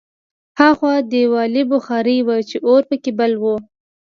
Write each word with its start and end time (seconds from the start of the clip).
هاخوا 0.59 0.93
دېوالي 1.11 1.63
بخارۍ 1.71 2.19
وه 2.27 2.37
چې 2.49 2.57
اور 2.67 2.81
پکې 2.89 3.11
بل 3.19 3.31
و 3.41 3.43